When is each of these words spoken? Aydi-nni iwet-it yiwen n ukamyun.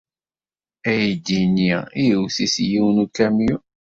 Aydi-nni 0.89 1.73
iwet-it 2.05 2.55
yiwen 2.69 2.97
n 3.01 3.03
ukamyun. 3.03 3.63